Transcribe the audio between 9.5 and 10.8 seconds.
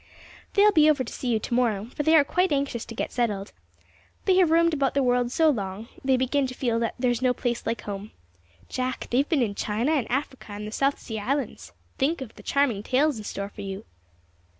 China and Africa and the